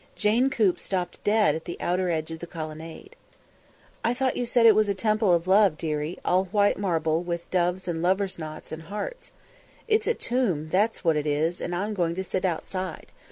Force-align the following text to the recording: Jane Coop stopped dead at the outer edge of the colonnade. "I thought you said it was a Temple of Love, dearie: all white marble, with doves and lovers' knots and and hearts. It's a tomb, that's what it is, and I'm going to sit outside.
Jane 0.15 0.49
Coop 0.49 0.79
stopped 0.79 1.23
dead 1.23 1.53
at 1.53 1.65
the 1.65 1.77
outer 1.79 2.09
edge 2.09 2.31
of 2.31 2.39
the 2.39 2.47
colonnade. 2.47 3.15
"I 4.03 4.15
thought 4.15 4.35
you 4.35 4.47
said 4.47 4.65
it 4.65 4.73
was 4.73 4.89
a 4.89 4.95
Temple 4.95 5.31
of 5.31 5.45
Love, 5.45 5.77
dearie: 5.77 6.17
all 6.25 6.45
white 6.45 6.79
marble, 6.79 7.21
with 7.21 7.47
doves 7.51 7.87
and 7.87 8.01
lovers' 8.01 8.39
knots 8.39 8.71
and 8.71 8.81
and 8.81 8.89
hearts. 8.89 9.31
It's 9.87 10.07
a 10.07 10.15
tomb, 10.15 10.69
that's 10.69 11.03
what 11.03 11.17
it 11.17 11.27
is, 11.27 11.61
and 11.61 11.75
I'm 11.75 11.93
going 11.93 12.15
to 12.15 12.23
sit 12.23 12.45
outside. 12.45 13.11